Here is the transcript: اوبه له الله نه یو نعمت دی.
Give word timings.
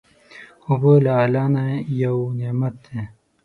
اوبه 0.67 0.91
له 1.05 1.13
الله 1.23 1.45
نه 1.55 1.63
یو 2.03 2.17
نعمت 2.39 2.75
دی. 2.85 2.99